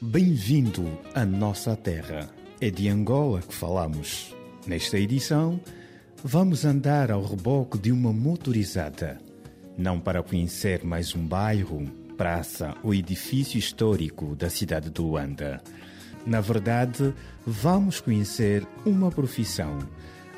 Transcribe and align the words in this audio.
Bem-vindo 0.00 0.96
à 1.12 1.26
nossa 1.26 1.74
terra. 1.74 2.30
É 2.60 2.70
de 2.70 2.88
Angola 2.88 3.42
que 3.42 3.52
falamos. 3.52 4.32
Nesta 4.64 4.96
edição, 4.96 5.60
vamos 6.22 6.64
andar 6.64 7.10
ao 7.10 7.24
reboque 7.24 7.76
de 7.76 7.90
uma 7.90 8.12
motorizada. 8.12 9.18
Não 9.76 9.98
para 9.98 10.22
conhecer 10.22 10.84
mais 10.84 11.16
um 11.16 11.26
bairro, 11.26 11.84
praça 12.16 12.76
ou 12.84 12.94
edifício 12.94 13.58
histórico 13.58 14.36
da 14.36 14.48
cidade 14.48 14.88
de 14.88 15.00
Luanda. 15.00 15.60
Na 16.24 16.40
verdade, 16.40 17.12
vamos 17.44 18.00
conhecer 18.00 18.64
uma 18.86 19.10
profissão, 19.10 19.80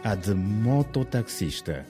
a 0.02 0.15
de 0.15 0.33
mototaxista, 0.33 1.84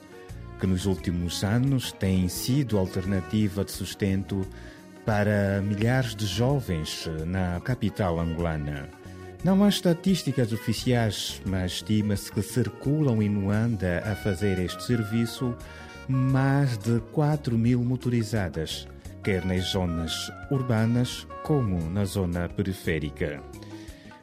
que 0.59 0.67
nos 0.67 0.85
últimos 0.85 1.41
anos 1.41 1.93
tem 1.93 2.27
sido 2.27 2.77
alternativa 2.77 3.63
de 3.63 3.71
sustento 3.71 4.45
para 5.05 5.61
milhares 5.61 6.15
de 6.15 6.25
jovens 6.25 7.09
na 7.25 7.59
capital 7.61 8.19
angolana. 8.19 8.89
Não 9.43 9.63
há 9.63 9.69
estatísticas 9.69 10.53
oficiais, 10.53 11.41
mas 11.45 11.73
estima-se 11.73 12.31
que 12.31 12.41
circulam 12.43 13.21
em 13.23 13.29
Luanda 13.29 14.03
a 14.05 14.15
fazer 14.15 14.59
este 14.59 14.83
serviço 14.83 15.55
mais 16.07 16.77
de 16.77 16.99
4 17.11 17.57
mil 17.57 17.83
motorizadas, 17.83 18.87
quer 19.23 19.43
nas 19.45 19.71
zonas 19.71 20.31
urbanas 20.51 21.25
como 21.43 21.89
na 21.89 22.05
zona 22.05 22.47
periférica. 22.49 23.41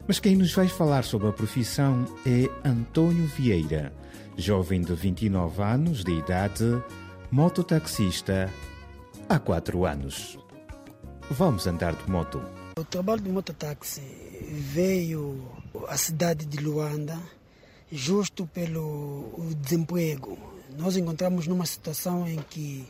Mas 0.07 0.19
quem 0.19 0.35
nos 0.35 0.53
vai 0.53 0.67
falar 0.67 1.03
sobre 1.03 1.27
a 1.27 1.33
profissão 1.33 2.05
é 2.25 2.49
Antônio 2.67 3.27
Vieira, 3.27 3.93
jovem 4.37 4.81
de 4.81 4.93
29 4.93 5.61
anos 5.61 6.03
de 6.03 6.13
idade, 6.13 6.81
mototaxista 7.29 8.49
há 9.27 9.37
4 9.37 9.85
anos. 9.85 10.39
Vamos 11.31 11.67
andar 11.67 11.93
de 11.93 12.09
moto. 12.09 12.41
O 12.75 12.83
trabalho 12.83 13.21
de 13.21 13.29
mototáxi 13.29 14.01
veio 14.51 15.47
à 15.87 15.95
cidade 15.95 16.43
de 16.43 16.57
Luanda 16.57 17.19
justo 17.91 18.47
pelo 18.47 19.29
desemprego. 19.61 20.37
Nós 20.75 20.97
encontramos 20.97 21.45
numa 21.45 21.67
situação 21.67 22.27
em 22.27 22.39
que 22.49 22.83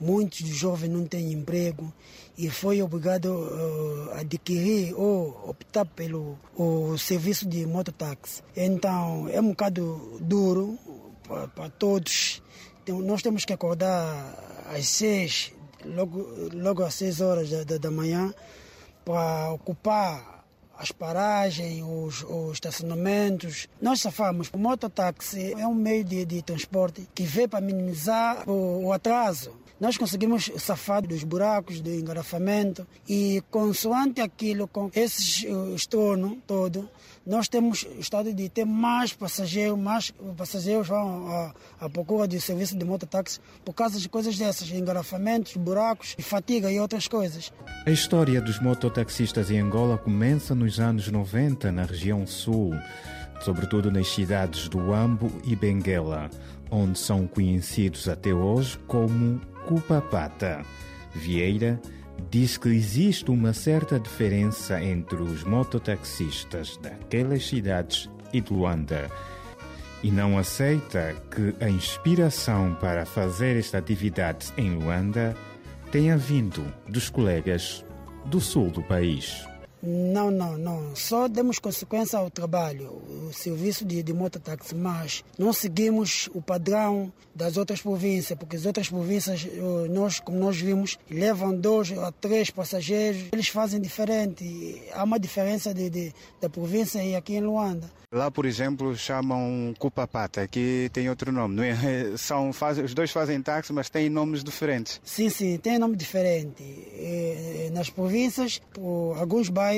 muitos 0.00 0.44
jovens 0.48 0.88
não 0.88 1.06
têm 1.06 1.32
emprego 1.32 1.92
e 2.36 2.50
foi 2.50 2.82
obrigado 2.82 3.26
uh, 3.26 4.10
a 4.14 4.20
adquirir 4.20 4.92
ou 4.94 5.48
optar 5.48 5.84
pelo 5.84 6.36
o 6.56 6.98
serviço 6.98 7.48
de 7.48 7.64
mototáxi. 7.64 8.42
Então 8.56 9.28
é 9.28 9.40
um 9.40 9.50
bocado 9.50 10.18
duro 10.20 10.76
para 11.54 11.70
todos. 11.70 12.42
Então, 12.82 13.00
nós 13.00 13.22
temos 13.22 13.44
que 13.44 13.52
acordar 13.52 14.64
às 14.68 14.86
seis 14.88 15.53
logo, 15.84 16.26
logo 16.52 16.82
às 16.82 16.94
6 16.94 17.20
horas 17.20 17.50
da, 17.50 17.78
da 17.78 17.90
manhã 17.90 18.32
para 19.04 19.50
ocupar 19.52 20.44
as 20.78 20.90
paragens, 20.90 21.82
os, 21.82 22.22
os, 22.24 22.52
estacionamentos. 22.54 23.68
Nós 23.80 24.00
safamos. 24.00 24.50
O 24.52 24.58
mototáxi 24.58 25.52
é 25.52 25.66
um 25.66 25.74
meio 25.74 26.04
de, 26.04 26.24
de 26.24 26.42
transporte 26.42 27.08
que 27.14 27.24
veio 27.24 27.48
para 27.48 27.60
minimizar 27.60 28.48
o, 28.48 28.86
o 28.86 28.92
atraso 28.92 29.52
nós 29.80 29.98
conseguimos 29.98 30.50
safar 30.56 31.06
dos 31.06 31.24
buracos, 31.24 31.80
do 31.80 31.90
engarrafamento 31.90 32.86
e 33.08 33.42
consoante 33.50 34.20
aquilo, 34.20 34.68
com 34.68 34.90
esse 34.94 35.46
estorno 35.74 36.38
todo, 36.46 36.88
nós 37.26 37.48
temos 37.48 37.86
estado 37.98 38.32
de 38.34 38.48
ter 38.48 38.64
mais 38.64 39.12
passageiros, 39.12 39.78
mais 39.78 40.10
passageiros 40.36 40.88
vão 40.88 41.52
à, 41.80 41.88
procura 41.88 42.28
de 42.28 42.40
serviço 42.40 42.76
de 42.76 42.84
mototáxi 42.84 43.40
por 43.64 43.72
causa 43.72 43.98
de 43.98 44.08
coisas 44.08 44.36
dessas, 44.36 44.70
engarrafamentos, 44.70 45.56
buracos, 45.56 46.14
fatiga 46.20 46.70
e 46.70 46.78
outras 46.78 47.08
coisas. 47.08 47.52
A 47.86 47.90
história 47.90 48.40
dos 48.40 48.60
mototaxistas 48.60 49.50
em 49.50 49.58
Angola 49.58 49.96
começa 49.96 50.54
nos 50.54 50.78
anos 50.78 51.08
90 51.08 51.72
na 51.72 51.84
região 51.84 52.26
sul, 52.26 52.72
sobretudo 53.40 53.90
nas 53.90 54.08
cidades 54.08 54.68
do 54.68 54.92
Ambo 54.92 55.30
e 55.44 55.56
Benguela, 55.56 56.30
onde 56.70 56.98
são 56.98 57.26
conhecidos 57.26 58.08
até 58.08 58.34
hoje 58.34 58.78
como 58.86 59.40
Cupapata. 59.66 60.62
Vieira 61.14 61.80
diz 62.30 62.56
que 62.56 62.68
existe 62.68 63.30
uma 63.30 63.52
certa 63.52 63.98
diferença 63.98 64.82
entre 64.82 65.22
os 65.22 65.44
mototaxistas 65.44 66.76
daquelas 66.78 67.46
cidades 67.46 68.10
e 68.32 68.40
de 68.40 68.52
Luanda 68.52 69.10
e 70.04 70.10
não 70.10 70.36
aceita 70.36 71.16
que 71.30 71.54
a 71.64 71.68
inspiração 71.70 72.76
para 72.78 73.06
fazer 73.06 73.56
esta 73.56 73.78
atividade 73.78 74.52
em 74.54 74.74
Luanda 74.74 75.34
tenha 75.90 76.14
vindo 76.14 76.62
dos 76.86 77.08
colegas 77.08 77.82
do 78.26 78.38
sul 78.38 78.70
do 78.70 78.82
país. 78.82 79.46
Não, 79.86 80.30
não, 80.30 80.56
não. 80.56 80.96
Só 80.96 81.28
demos 81.28 81.58
consequência 81.58 82.18
ao 82.18 82.30
trabalho, 82.30 83.02
o 83.28 83.32
serviço 83.32 83.84
de, 83.84 84.02
de 84.02 84.12
mototáxi, 84.12 84.74
mas 84.74 85.22
não 85.38 85.52
seguimos 85.52 86.30
o 86.32 86.40
padrão 86.40 87.12
das 87.34 87.56
outras 87.56 87.82
províncias, 87.82 88.38
porque 88.38 88.56
as 88.56 88.64
outras 88.64 88.88
províncias, 88.88 89.46
nós, 89.90 90.20
como 90.20 90.38
nós 90.38 90.56
vimos, 90.56 90.98
levam 91.10 91.54
dois 91.54 91.92
a 91.92 92.10
três 92.12 92.50
passageiros, 92.50 93.24
eles 93.32 93.48
fazem 93.48 93.80
diferente. 93.80 94.82
Há 94.92 95.04
uma 95.04 95.18
diferença 95.18 95.74
de, 95.74 95.90
de 95.90 96.14
da 96.40 96.48
província 96.48 97.02
e 97.02 97.14
aqui 97.14 97.34
em 97.34 97.40
Luanda. 97.40 97.90
Lá, 98.12 98.30
por 98.30 98.46
exemplo, 98.46 98.96
chamam 98.96 99.74
Cupapata, 99.76 100.42
aqui 100.42 100.88
tem 100.92 101.08
outro 101.10 101.32
nome, 101.32 101.56
não 101.56 101.64
é? 101.64 101.74
São, 102.16 102.52
faz, 102.52 102.78
os 102.78 102.94
dois 102.94 103.10
fazem 103.10 103.42
táxi, 103.42 103.72
mas 103.72 103.90
têm 103.90 104.08
nomes 104.08 104.44
diferentes. 104.44 105.00
Sim, 105.02 105.28
sim, 105.28 105.58
tem 105.58 105.80
nome 105.80 105.96
diferente. 105.96 106.62
Nas 107.72 107.90
províncias, 107.90 108.62
alguns 109.18 109.48
bairros 109.48 109.73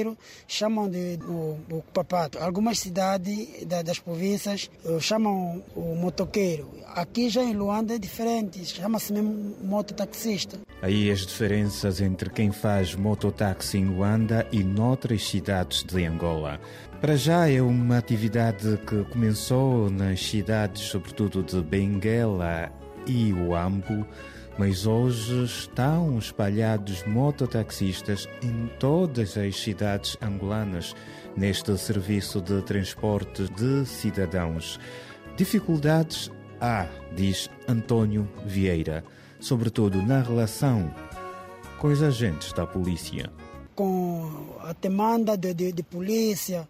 chamam 0.47 0.89
de 0.89 1.19
o, 1.27 1.59
o 1.71 1.83
Cupapato. 1.83 2.39
Algumas 2.39 2.79
cidades 2.79 3.65
da, 3.67 3.83
das 3.83 3.99
províncias 3.99 4.71
eh, 4.84 4.99
chamam 5.01 5.62
o 5.75 5.95
motoqueiro. 5.95 6.69
Aqui 6.95 7.29
já 7.29 7.43
em 7.43 7.55
Luanda 7.55 7.95
é 7.95 7.99
diferente, 7.99 8.65
chama-se 8.65 9.12
mesmo 9.12 9.55
mototaxista. 9.62 10.59
Aí 10.83 11.11
as 11.11 11.21
diferenças 11.21 12.01
entre 12.01 12.31
quem 12.31 12.53
faz 12.53 12.95
mototáxi 12.95 13.79
em 13.79 13.87
Luanda 13.87 14.47
e 14.51 14.62
noutras 14.62 15.29
cidades 15.29 15.83
de 15.84 16.05
Angola. 16.05 16.61
Para 17.01 17.17
já 17.17 17.49
é 17.49 17.61
uma 17.61 17.99
atividade 17.99 18.78
que 18.87 19.05
começou 19.05 19.91
nas 19.91 20.21
cidades, 20.21 20.83
sobretudo 20.83 21.43
de 21.43 21.63
Benguela 21.63 22.73
e 23.07 23.33
Uambo, 23.33 24.07
mas 24.59 24.87
hoje 24.87 25.44
estão 25.44 26.19
espalhados 26.19 27.05
mototaxistas 27.05 28.28
em 28.43 28.69
todas 28.78 29.37
as 29.37 29.56
cidades 29.56 30.17
angolanas 30.21 30.94
neste 31.37 31.77
serviço 31.78 32.41
de 32.41 32.62
transporte 32.62 33.49
de 33.50 33.84
cidadãos. 33.87 34.81
Dificuldades 35.37 36.31
há, 36.61 36.87
diz 37.15 37.50
António 37.69 38.28
Vieira, 38.47 39.05
sobretudo 39.39 40.03
na 40.03 40.22
relação 40.22 40.95
com 41.78 41.89
os 41.89 42.03
agentes 42.03 42.53
da 42.53 42.66
polícia 42.66 43.31
com 43.77 44.56
a 44.61 44.72
demanda 44.72 45.37
de, 45.37 45.53
de, 45.53 45.71
de 45.71 45.83
polícia, 45.83 46.66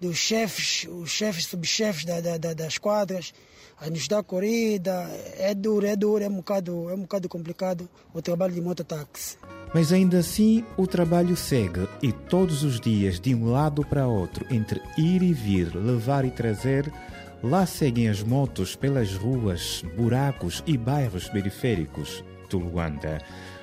dos 0.00 0.16
chefes, 0.16 0.86
os 0.88 1.10
chefes, 1.10 1.46
subchefes 1.46 2.04
da, 2.04 2.20
da, 2.20 2.54
das 2.54 2.78
quadras, 2.78 3.34
a 3.80 3.90
nos 3.90 4.08
dar 4.08 4.22
corrida. 4.22 5.08
É 5.38 5.54
duro, 5.54 5.86
é 5.86 5.96
duro, 5.96 6.22
é 6.22 6.28
um 6.28 6.36
bocado, 6.36 6.90
é 6.90 6.94
um 6.94 7.00
bocado 7.00 7.28
complicado 7.28 7.88
o 8.12 8.22
trabalho 8.22 8.54
de 8.54 8.60
mototáxi. 8.60 9.36
Mas 9.74 9.92
ainda 9.92 10.18
assim 10.18 10.64
o 10.76 10.86
trabalho 10.86 11.36
segue 11.36 11.88
e 12.02 12.12
todos 12.12 12.62
os 12.62 12.80
dias, 12.80 13.20
de 13.20 13.34
um 13.34 13.50
lado 13.50 13.84
para 13.84 14.06
outro, 14.06 14.46
entre 14.50 14.80
ir 14.96 15.22
e 15.22 15.32
vir, 15.32 15.74
levar 15.74 16.24
e 16.24 16.30
trazer, 16.30 16.90
lá 17.42 17.66
seguem 17.66 18.08
as 18.08 18.22
motos 18.22 18.74
pelas 18.74 19.14
ruas, 19.14 19.82
buracos 19.96 20.62
e 20.66 20.78
bairros 20.78 21.28
periféricos 21.28 22.24
de 22.48 22.56
Luanda. 22.56 23.18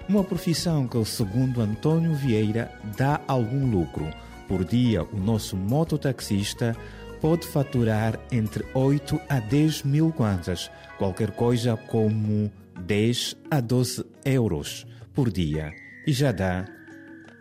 Uma 0.07 0.23
profissão 0.23 0.87
que, 0.87 1.03
segundo 1.05 1.61
Antônio 1.61 2.13
Vieira, 2.13 2.71
dá 2.97 3.21
algum 3.27 3.69
lucro. 3.69 4.07
Por 4.47 4.65
dia, 4.65 5.03
o 5.03 5.17
nosso 5.17 5.55
mototaxista 5.55 6.75
pode 7.23 7.47
faturar 7.47 8.19
entre 8.33 8.65
8 8.73 9.17
a 9.29 9.39
10 9.39 9.83
mil 9.83 10.11
kwanzas, 10.11 10.69
qualquer 10.97 11.31
coisa 11.31 11.77
como 11.77 12.51
10 12.81 13.37
a 13.49 13.61
12 13.61 14.03
euros 14.25 14.85
por 15.13 15.31
dia, 15.31 15.71
e 16.05 16.11
já 16.11 16.33
dá 16.33 16.65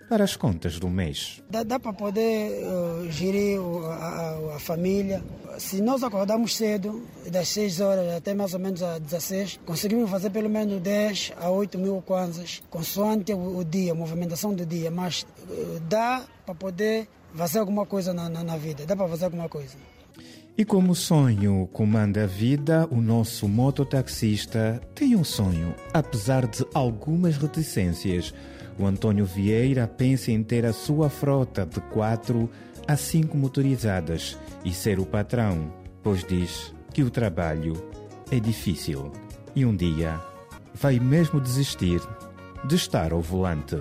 para 0.08 0.22
as 0.22 0.36
contas 0.36 0.78
do 0.78 0.88
mês. 0.88 1.42
Dá, 1.50 1.64
dá 1.64 1.80
para 1.80 1.92
poder 1.94 2.62
uh, 2.62 3.10
gerir 3.10 3.58
a, 3.58 4.52
a, 4.52 4.54
a, 4.54 4.58
família. 4.60 5.20
Se 5.58 5.80
nós 5.80 6.02
acordamos 6.02 6.56
cedo, 6.56 7.02
das 7.30 7.48
6 7.48 7.80
horas 7.80 8.14
até 8.14 8.34
mais 8.34 8.54
ou 8.54 8.60
menos 8.60 8.82
às 8.82 9.00
16, 9.00 9.60
conseguimos 9.64 10.10
fazer 10.10 10.30
pelo 10.30 10.48
menos 10.48 10.80
10 10.80 11.32
a 11.40 11.50
8 11.50 11.78
mil 11.78 12.02
kwanzas, 12.02 12.62
consoante 12.70 13.32
o, 13.32 13.58
o 13.58 13.64
dia, 13.64 13.92
a 13.92 13.94
movimentação 13.94 14.54
do 14.54 14.64
dia. 14.64 14.90
Mas 14.90 15.22
uh, 15.22 15.80
dá 15.88 16.24
para 16.46 16.54
poder 16.54 17.08
fazer 17.34 17.58
alguma 17.58 17.86
coisa 17.86 18.12
na, 18.12 18.28
na, 18.28 18.42
na 18.42 18.56
vida, 18.56 18.86
dá 18.86 18.96
para 18.96 19.08
fazer 19.08 19.26
alguma 19.26 19.48
coisa. 19.48 19.76
E 20.56 20.64
como 20.64 20.92
o 20.92 20.94
sonho 20.94 21.68
comanda 21.72 22.24
a 22.24 22.26
vida, 22.26 22.86
o 22.90 23.00
nosso 23.00 23.48
mototaxista 23.48 24.80
tem 24.94 25.16
um 25.16 25.24
sonho, 25.24 25.74
apesar 25.94 26.46
de 26.46 26.66
algumas 26.74 27.38
reticências 27.38 28.34
o 28.78 28.86
Antônio 28.86 29.26
Vieira 29.26 29.86
pensa 29.86 30.30
em 30.30 30.42
ter 30.42 30.64
a 30.64 30.72
sua 30.72 31.10
frota 31.10 31.66
de 31.66 31.80
quatro 31.80 32.48
a 32.86 32.96
cinco 32.96 33.36
motorizadas 33.36 34.38
e 34.64 34.72
ser 34.72 34.98
o 34.98 35.06
patrão, 35.06 35.72
pois 36.02 36.24
diz 36.24 36.74
que 36.92 37.02
o 37.02 37.10
trabalho 37.10 37.74
é 38.30 38.38
difícil 38.38 39.12
e 39.54 39.64
um 39.64 39.74
dia 39.74 40.20
vai 40.74 40.98
mesmo 40.98 41.40
desistir 41.40 42.00
de 42.64 42.76
estar 42.76 43.12
ao 43.12 43.20
volante. 43.20 43.76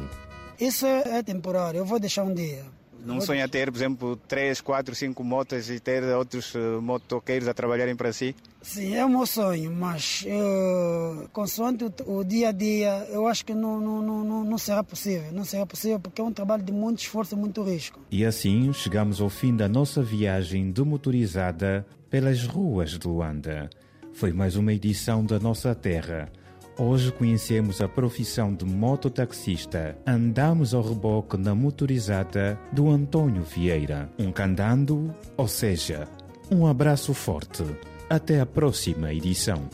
Isso 0.60 0.86
é 0.86 1.24
temporário, 1.24 1.80
eu 1.80 1.86
vou 1.86 2.00
deixar 2.00 2.24
um 2.24 2.34
dia. 2.34 2.81
Não 3.06 3.22
sonha 3.22 3.48
ter, 3.48 3.72
por 3.72 3.78
exemplo, 3.78 4.16
três, 4.28 4.62
quatro, 4.62 4.94
cinco 4.96 5.24
motas 5.24 5.70
e 5.70 5.80
ter 5.80 6.04
outros 6.04 6.54
uh, 6.56 6.82
motoqueiros 6.82 7.48
a 7.48 7.54
trabalharem 7.54 7.96
para 7.96 8.14
si? 8.14 8.36
Sim, 8.62 8.96
é 8.96 9.04
o 9.04 9.10
meu 9.10 9.26
sonho, 9.26 9.72
mas 9.72 10.24
uh, 10.28 11.28
consoante 11.30 11.84
o, 11.84 12.20
o, 12.20 12.24
dia 12.24 12.50
a 12.50 12.52
dia, 12.52 13.08
eu 13.10 13.28
acho 13.28 13.44
que 13.44 13.54
não, 13.54 13.80
não, 13.80 14.24
não, 14.24 14.44
não 14.44 14.58
será 14.58 14.84
possível. 14.84 15.32
Não 15.32 15.44
será 15.44 15.66
possível 15.66 16.00
porque 16.00 16.22
é 16.22 16.24
um 16.24 16.32
trabalho 16.32 16.64
de 16.64 16.72
muito 16.72 17.00
esforço 17.00 17.36
e 17.36 17.38
muito 17.38 17.64
risco. 17.64 18.00
E 18.12 18.24
assim 18.24 18.72
chegamos 18.74 19.20
ao 19.20 19.30
fim 19.30 19.56
da 19.56 19.68
nossa 19.68 20.02
viagem 20.04 20.72
de 20.72 20.84
motorizada 20.84 21.86
pelas 22.10 22.46
ruas 22.46 22.92
de 22.92 23.08
Luanda. 23.08 23.70
Foi 24.14 24.32
mais 24.32 24.56
uma 24.56 24.74
edição 24.74 25.26
da 25.26 25.40
nossa 25.40 25.74
terra 25.74 26.32
Hoje 26.78 27.12
conhecemos 27.12 27.82
a 27.82 27.88
profissão 27.88 28.54
de 28.54 28.66
mototaxista. 28.66 29.98
Andamos 30.06 30.74
ao 30.74 30.82
reboque 30.82 31.38
na 31.38 31.54
motorizada 31.54 32.58
do 32.72 32.90
Antônio 32.90 33.44
Vieira. 33.44 34.10
Um 34.18 34.32
candando, 34.32 35.14
ou 35.38 35.48
seja, 35.48 36.08
um 36.50 36.66
abraço 36.66 37.14
forte. 37.14 37.64
Até 38.10 38.40
a 38.40 38.46
próxima 38.46 39.14
edição. 39.14 39.70